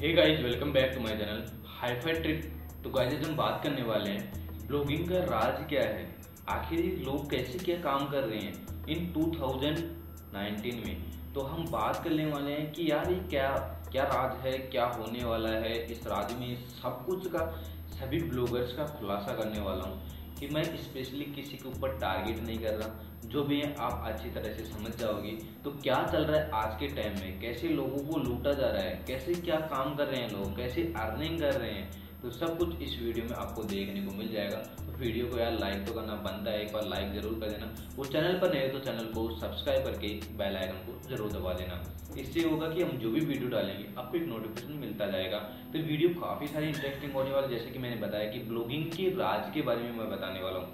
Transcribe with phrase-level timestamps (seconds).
[0.00, 2.44] Hey guys welcome back to my channel hi fi trip
[2.84, 6.06] तो guys हम बात करने वाले हैं ब्लॉगिंग का राज क्या है?
[6.48, 8.86] आखिर लोग कैसे क्या काम कर रहे हैं?
[8.88, 11.02] इन 2019 में।
[11.34, 13.50] तो हम बात करने वाले हैं कि यार ये क्या
[13.92, 15.76] क्या राज है, क्या होने वाला है?
[15.92, 17.46] इस राज में सब कुछ का,
[17.90, 22.58] सभी ब्लॉगर्स का खुलासा करने वाला हूँ। कि मैं स्पेशली किसी के ऊपर टारगेट नहीं
[22.58, 25.30] कर रहा। जो भी है, आप अच्छी तरह से समझ जाओगे।
[25.64, 27.40] तो क्या चल रहा है आज के टाइम में?
[27.40, 29.04] कैसे लोगों को लूटा जा रहा है?
[29.06, 30.56] कैसे क्या काम कर रहे हैं लोग?
[30.56, 32.10] कैसे अर्निंग कर रहे हैं?
[32.22, 35.86] तो सब कुछ इस वीडियो में आपको देखने को मिल जाएगा। वीडियो को यार लाइक
[35.86, 37.66] तो करना बनता है, एक बार लाइक ज़रूर कर देना।
[37.98, 40.08] और चैनल पर नए तो चैनल को सब्सक्राइब करके
[40.38, 41.82] बेल आइकन को ज़रूर दबा देना।
[42.18, 45.38] इससे होगा कि हम जो भी वीडियो डालेंगे, आपको एक नोटिफिकेशन मिलता जाएगा।
[45.72, 49.50] तो वीडियो काफ़ी सारी इंटरेस्टिंग होने वाली जैसे कि मैंने बताया कि ब्लॉगिंग के राज
[49.54, 50.68] के बारे में मैं बताने वाला हूँ।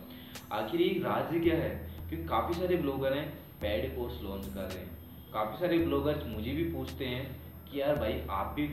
[0.54, 1.70] आखिर ये राज क्या है?
[2.08, 3.26] क्योंकि काफ़ी सारे ब्लॉगर हैं
[3.60, 4.94] पेड कोर्स लॉन्च कर रहे हैं।
[5.32, 7.24] काफ़ी सारे ब्लॉगर्स मुझे भी पूछते हैं
[7.66, 8.66] कि यार भाई, आप भी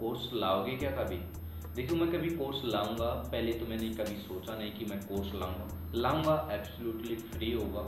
[0.00, 1.16] कोर्स लाओगे क्या कभी
[1.76, 5.92] देखो मैं कभी कोर्स लाऊँगा, पहले तो मैंने कभी सोचा नहीं कि मैं कोर्स लाऊँगा।
[5.94, 7.80] लाऊँगा एब्सोल्युटली फ्री होगा।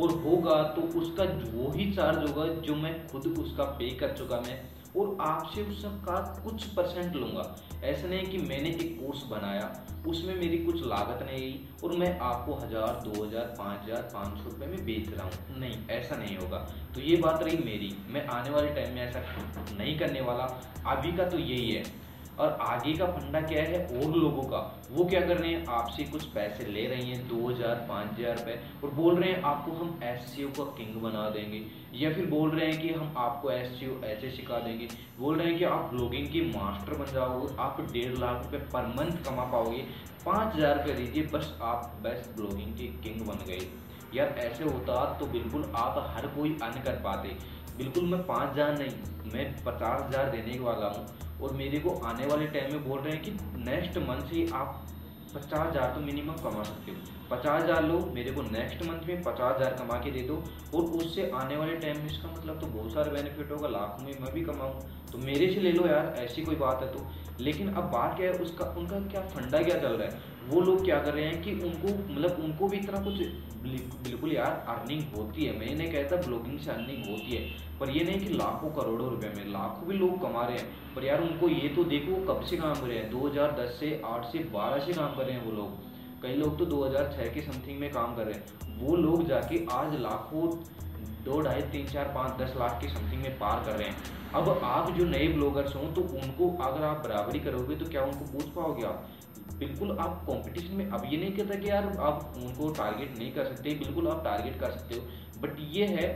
[0.00, 4.40] और होगा तो उसका वो ही चार्ज होगा जो मैं खुद उसका पे कर चुका
[4.40, 4.58] मैं।
[4.96, 7.44] और आपसे उसका कुछ परसेंट लूँगा।
[7.84, 9.70] ऐसा नहीं कि मैंने एक कोर्स बनाया,
[10.06, 14.38] उसमें मेरी कुछ लागत नहीं गई और मैं आपको हज़ार, दो हज़ार, पाँच हज़ार, पाँच
[14.38, 16.58] सौ रुपये में बेच रहा हूँ। नहीं, ऐसा नहीं होगा।
[16.94, 19.22] तो ये बात रही मेरी। मैं आने वाले टाइम में ऐसा
[19.78, 20.44] नहीं करने वाला।
[20.86, 21.84] अभी का तो यही है।
[22.38, 24.58] और आगे का फंडा क्या है और लोगों का?
[24.90, 25.66] वो क्या कर रहे हैं?
[25.68, 29.42] आपसे कुछ पैसे ले रही हैं, दो हज़ार, पाँच हज़ार रुपये और बोल रहे हैं
[29.44, 31.62] आपको हम एस सी ओ का किंग बना देंगे,
[31.94, 35.36] या फिर बोल रहे हैं कि हम आपको एस सी ओ ऐसे सिखा देंगे। बोल
[35.36, 39.24] रहे हैं कि आप ब्लॉगिंग के मास्टर बन जाओगे, आप डेढ़ लाख रुपये पर मंथ
[39.24, 39.84] कमा पाओगे।
[40.24, 43.66] पाँच हज़ार रुपये दीजिए, बस आप बेस्ट ब्लॉगिंग के किंग बन गए।
[44.14, 47.36] यार, ऐसे होता तो बिल्कुल आप हर कोई अन कर पाते।
[47.80, 48.90] बिल्कुल मैं पाँच हज़ार नहीं,
[49.32, 51.06] मैं पचास हज़ार देने वाला हूँ
[51.40, 54.86] और मेरे को आने वाले टाइम में बोल रहे हैं कि नेक्स्ट मंथ से आप
[55.34, 56.96] पचास हज़ार तो मिनिमम कमा सकते हो।
[57.30, 60.36] पचास हज़ार लो, मेरे को नेक्स्ट मंथ में पचास हज़ार कमा के दे दो
[60.74, 64.20] और उससे आने वाले टाइम में इसका मतलब तो बहुत सारा बेनिफिट होगा, लाखों में
[64.20, 64.80] मैं भी कमाऊँ।
[65.12, 67.06] तो मेरे से ले लो यार, ऐसी कोई बात है तो।
[67.40, 70.29] लेकिन अब बात क्या है, उसका, उनका क्या फंडा क्या चल रहा है?
[70.48, 73.14] वो लोग क्या कर रहे हैं कि उनको मतलब उनको भी इतना कुछ
[74.04, 78.04] बिल्कुल यार अर्निंग होती है। मैं नहीं कहता ब्लॉगिंग से अर्निंग होती है। पर ये
[78.04, 81.48] नहीं कि लाखों करोड़ों रुपए में, लाखों भी लोग कमा रहे हैं। पर यार उनको
[81.48, 83.10] ये तो देखो कब से काम कर रहे हैं?
[83.10, 86.64] 2010 से 8 से 12 से काम कर रहे हैं वो लोग। कई लोग तो
[86.66, 90.48] 2006 के समथिंग में काम कर रहे हैं। वो लोग जाके आज लाखों,
[91.24, 93.96] दो ढाई, तीन, चार, पाँच, दस लाख के समथिंग में पार कर रहे हैं।
[94.34, 98.32] अब आप जो नए ब्लॉगर्स हों तो उनको अगर आप बराबरी करोगे तो क्या उनको
[98.32, 99.08] पूछ पाओगे आप?
[99.60, 103.44] बिल्कुल आप कंपटीशन में अब ये नहीं कहता कि यार आप उनको टारगेट नहीं कर
[103.44, 106.08] सकते, बिल्कुल आप टारगेट कर सकते हो। बट ये है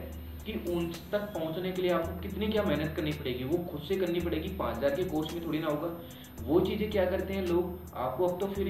[0.46, 3.96] कि उन तक पहुँचने के लिए आपको कितनी क्या मेहनत करनी पड़ेगी, वो खुद से
[3.96, 5.88] करनी पड़ेगी। पाँच हज़ार के कोर्स में थोड़ी ना होगा।
[6.42, 8.68] वो चीज़ें क्या करते हैं लोग, आपको अब तो फिर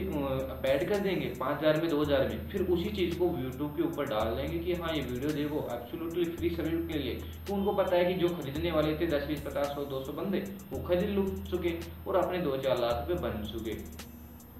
[0.62, 3.82] पैड कर देंगे पाँच हज़ार में, दो हज़ार में। फिर उसी चीज़ को यूट्यूब के
[3.82, 7.72] ऊपर डाल देंगे कि हाँ ये वीडियो देखो एब्सोल्युटली फ्री सभी के लिए। तो उनको
[7.74, 10.82] पता है कि जो खरीदने वाले थे दस, बीस, पचास, सौ, दो सौ बंदे, वो
[10.88, 11.76] खरीद लू चुके
[12.06, 14.12] और अपने दो चार लाख रुपये बन चुके।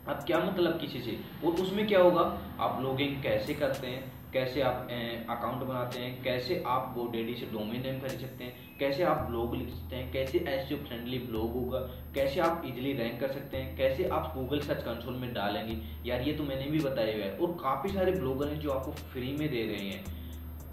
[0.08, 1.18] अब क्या मतलब किसी से?
[1.46, 2.22] और उसमें क्या होगा?
[2.60, 4.12] आप लॉगिंग कैसे करते हैं?
[4.32, 4.88] कैसे आप
[5.30, 6.22] अकाउंट बनाते हैं?
[6.22, 8.78] कैसे आप वो डेडी से डोमेन नेम खरीद सकते हैं?
[8.78, 10.10] कैसे आप ब्लॉग लिख सकते हैं?
[10.12, 11.78] कैसे एस फ्रेंडली ब्लॉग होगा?
[12.14, 13.76] कैसे आप इजीली रैंक कर सकते हैं?
[13.76, 15.78] कैसे आप गूगल सर्च कंसोल में डालेंगे?
[16.06, 18.92] यार, ये तो मैंने भी बताया हुआ है। और काफ़ी सारे ब्लॉगर हैं जो आपको
[18.92, 20.04] फ्री में दे रहे हैं।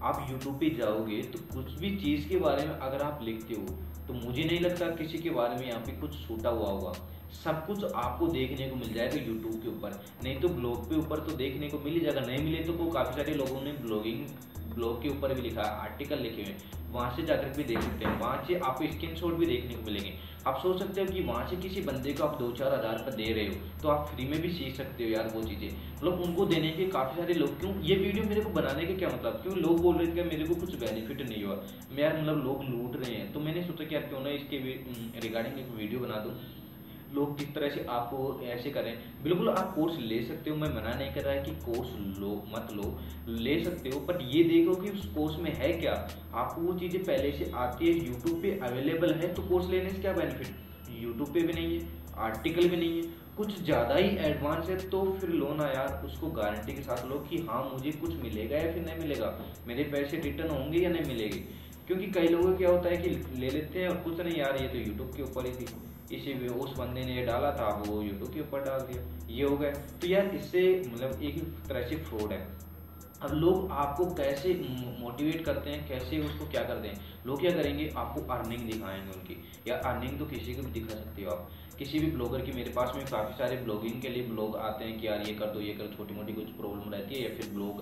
[0.01, 3.65] आप यूट्यूब पे जाओगे तो कुछ भी चीज़ के बारे में अगर आप लिखते हो
[4.07, 6.93] तो मुझे नहीं लगता किसी के बारे में यहाँ पे कुछ छूटा हुआ होगा।
[7.35, 11.19] सब कुछ आपको देखने को मिल जाएगा यूट्यूब के ऊपर। नहीं तो ब्लॉग के ऊपर
[11.21, 14.25] तो देखने को मिल ही जाएगा। नहीं मिले तो काफ़ी सारे लोगों ने ब्लॉगिंग
[14.73, 16.53] ब्लॉग के ऊपर भी लिखा आर्टिकल लिखे हुए
[16.91, 19.85] वहाँ से जाकर भी देख सकते हैं। वहाँ से आपको स्क्रीन शॉट भी देखने को
[19.85, 20.13] मिलेंगे।
[20.47, 23.15] आप सोच सकते हो कि वहाँ से किसी बंदे को आप दो चार हज़ार रुपये
[23.15, 26.21] दे रहे हो तो आप फ्री में भी सीख सकते हो यार वो चीज़ें। मतलब
[26.21, 27.73] उनको देने के काफ़ी सारे लोग, क्यों?
[27.81, 29.39] ये वीडियो मेरे को बनाने के क्या मतलब?
[29.43, 31.55] क्यों लोग बोल रहे थे मेरे को कुछ बेनिफिट नहीं हुआ?
[31.91, 34.57] मैं यार मतलब लोग लूट रहे हैं। तो मैंने सोचा कि यार क्यों ना इसके
[35.19, 36.33] रिगार्डिंग एक वीडियो बना दूँ।
[37.13, 38.93] लोग किस तरह से आपको ऐसे करें।
[39.23, 42.31] बिल्कुल आप कोर्स ले सकते हो, मैं मना नहीं कर रहा है कि कोर्स लो,
[42.49, 42.97] मत लो।
[43.39, 45.93] ले सकते हो बट ये देखो कि उस कोर्स में है क्या।
[46.35, 50.01] आपको वो चीज़ें पहले से आती है यूट्यूब पे अवेलेबल है तो कोर्स लेने से
[50.01, 54.69] क्या बेनिफिट यूट्यूब पे भी नहीं है आर्टिकल भी नहीं है। कुछ ज़्यादा ही एडवांस
[54.69, 58.15] है तो फिर लो ना यार। उसको गारंटी के साथ लो कि हाँ मुझे कुछ
[58.23, 59.37] मिलेगा या फिर नहीं मिलेगा।
[59.67, 61.37] मेरे पैसे रिटर्न होंगे या नहीं मिलेंगे।
[61.87, 63.09] क्योंकि कई लोगों क्या होता है कि
[63.39, 65.65] ले लेते हैं और कुछ नहीं यार ये तो यूट्यूब के ऊपर ही थी
[66.11, 69.43] इसी में उस बंदे ने ये डाला था, वो यूट्यूब के ऊपर डाल दिया। ये
[69.43, 72.71] हो गया। तो यार, इससे मतलब एक तरह से फ्रॉड है।
[73.21, 74.53] अब लोग आपको कैसे
[74.99, 77.01] मोटिवेट करते हैं, कैसे उसको क्या करते हैं?
[77.25, 77.93] लोग क्या करेंगे?
[77.97, 81.99] आपको अर्निंग दिखाएँगे उनकी। या अर्निंग तो किसी को भी दिखा सकते हो आप। किसी
[81.99, 85.07] भी ब्लॉगर की मेरे पास में काफ़ी सारे ब्लॉगिंग के लिए ब्लॉग आते हैं कि
[85.07, 87.79] यार ये कर दो, ये कर छोटी मोटी कुछ प्रॉब्लम रहती है या फिर ब्लॉग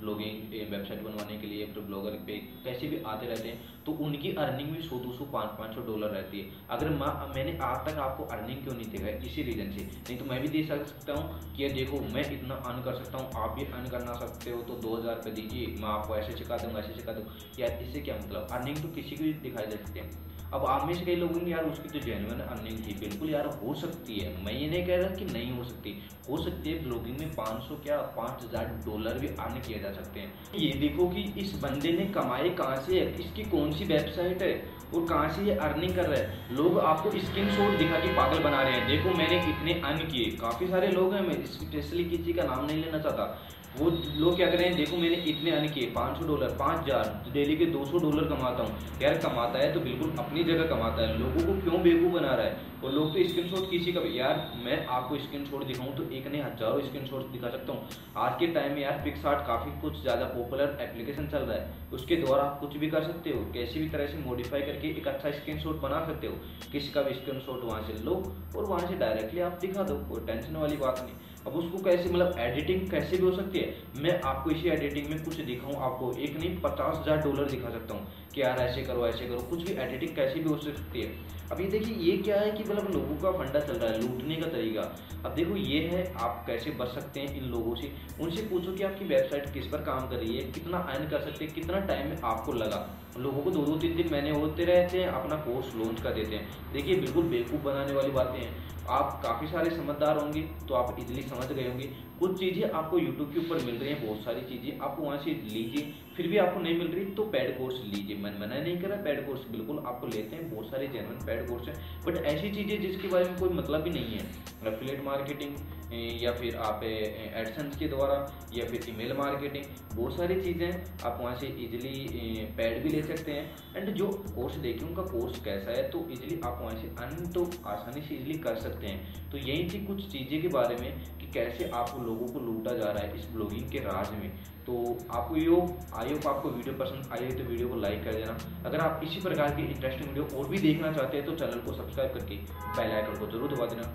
[0.00, 3.92] ब्लॉगिंग वेबसाइट बनवाने के लिए या फिर ब्लॉगर पे कैसे भी आते रहते हैं तो
[4.04, 6.88] उनकी अर्निंग भी सौ, दो सौ, पाँच पाँच सौ डॉलर रहती है। अगर
[7.34, 10.48] मैंने आज तक आपको अर्निंग क्यों नहीं देखा इसी रीज़न से। नहीं तो मैं भी
[10.48, 14.14] दे सकता हूँ कि देखो, मैं इतना अर्न कर सकता हूँ, आप भी अर्न करना
[14.16, 17.24] सकते हो तो दो हज़ार रुपये दीजिए, मैं आपको ऐसे सिखा दूँगा, ऐसे सिखा दूँ
[17.58, 18.48] यार इससे क्या मतलब?
[18.52, 21.48] अर्निंग तो किसी को भी दिखाई दे सकते हैं। अब आप में से कई लोग
[21.48, 24.96] यार उसकी तो जेनुअन अर्निंग थी, बिल्कुल यार हो सकती है। मैं ये नहीं कह
[24.96, 29.26] रहा कि नहीं हो सकती। हो सकती है ब्लॉगिंग में 500 क्या 5000 डॉलर भी
[29.26, 33.20] अर्न किए जा सकते हैं। ये देखो कि इस बंदे ने कमाए कहाँ से है?
[33.20, 34.80] इसकी कौन सी वेबसाइट है?
[34.94, 36.56] और कहाँ से ये अर्निंग कर रहा है?
[36.56, 40.36] लोग आपको स्क्रीन शॉट दिखा के पागल बना रहे हैं। देखो मैंने इतने अर्न किए।
[40.36, 43.46] काफ़ी सारे लोग हैं। मैं स्पेशली किसी का नाम नहीं लेना चाहता।
[43.80, 46.80] वो लोग क्या कर रहे हैं देखो मैंने इतने अर्न किए, पाँच सौ डॉलर पाँच
[46.80, 50.66] हज़ार, डेली के दो सौ डॉलर कमाता हूँ। यार कमाता है तो बिल्कुल अपनी जगह
[50.68, 52.68] कमाता है। लोगों को क्यों बेवकूफ़ बना रहा है?
[52.84, 56.26] और लोग तो स्क्रीन शॉट किसी का यार मैं आपको स्क्रीन शॉट दिखाऊँ तो एक
[56.26, 57.88] नहीं, हज़ारों स्क्रीन शॉट दिखा सकता हूँ।
[58.18, 62.16] आज के टाइम में यार पिक्सार्ट काफ़ी कुछ ज़्यादा पॉपुलर एप्लीकेशन चल रहा है। उसके
[62.16, 65.30] द्वारा आप कुछ भी कर सकते हो। कैसी भी तरह से मॉडिफाई करके एक अच्छा
[65.30, 66.34] स्क्रीन शॉट बना सकते हो।
[66.72, 68.14] किसी का भी स्क्रीन शॉट वहाँ से लो
[68.56, 71.14] और वहाँ से डायरेक्टली आप दिखा दो। कोई टेंशन वाली बात नहीं।
[71.46, 73.74] अब उसको कैसे मतलब एडिटिंग कैसे भी हो सकती है?
[73.96, 77.94] मैं आपको इसी एडिटिंग में कुछ दिखाऊँ आपको। एक नहीं, पचास हज़ार डॉलर दिखा सकता
[77.94, 81.38] हूँ कि यार ऐसे करो ऐसे करो। कुछ भी एडिटिंग कैसे भी हो सकती है।
[81.52, 84.36] अब ये देखिए, ये क्या है कि मतलब लोगों का फंडा चल रहा है, लूटने
[84.36, 84.82] का तरीका।
[85.24, 87.90] अब देखो, ये है आप कैसे बच सकते हैं इन लोगों से।
[88.20, 91.44] उनसे पूछो कि आपकी वेबसाइट किस पर काम कर रही है, कितना अर्न कर सकते
[91.44, 92.88] हैं, कितना टाइम आपको लगा।
[93.20, 96.36] लोगों को दो दो तीन दिन महीने होते रहते हैं, अपना कोर्स लॉन्च कर देते
[96.36, 100.96] हैं। देखिए, बिल्कुल बेवकूफ़ बनाने वाली बातें हैं। आप काफ़ी सारे समझदार होंगे तो आप
[101.00, 101.84] इजीली समझ गए होंगे।
[102.20, 105.30] कुछ चीज़ें आपको यूट्यूब के ऊपर मिल रही हैं, बहुत सारी चीज़ें। आपको वहाँ से
[105.30, 108.96] लीजिए, फिर भी आपको नहीं मिल रही तो पैड कोर्स लीजिए। मैं मना नहीं कर
[109.04, 111.76] पैड कोर्स बिल्कुल आपको लेते हैं, बहुत सारे जेनवन पैड कोर्स हैं।
[112.06, 114.24] बट ऐसी चीज़ें जिसके बारे में कोई मतलब ही नहीं है।
[114.66, 115.56] एफिलेट मार्केटिंग
[115.92, 118.16] या फिर आप एडसन्स के द्वारा,
[118.54, 119.64] या फिर ईमेल मार्केटिंग
[119.94, 120.70] बहुत सारी चीज़ें
[121.04, 125.40] आप वहाँ से इजीली पैड भी ले सकते हैं। एंड जो कोर्स देखिए, उनका कोर्स
[125.44, 129.30] कैसा है तो इजीली आप वहाँ से अन तो आसानी से इजीली कर सकते हैं।
[129.30, 133.02] तो यही थी कुछ चीज़ें के बारे में कैसे आप लोगों को लूटा जा रहा
[133.02, 134.30] है इस ब्लॉगिंग के राज में।
[134.66, 134.74] तो
[135.10, 135.56] आपको यो
[135.94, 138.36] आई होप आपको वीडियो पसंद आई हो तो वीडियो को लाइक कर देना।
[138.66, 141.72] अगर आप इसी प्रकार की इंटरेस्टिंग वीडियो और भी देखना चाहते हैं तो चैनल को
[141.74, 142.36] सब्सक्राइब करके
[142.78, 143.86] बेल आइकन को ज़रूर दबा देना।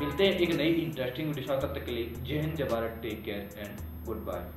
[0.00, 3.22] मिलते हैं एक नई इंटरेस्टिंग वीडियो तब तक के लिए जय हिंद, जय Bharat take
[3.24, 4.48] care and good bye